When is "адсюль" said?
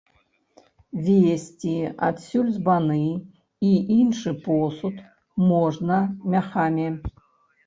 2.07-2.49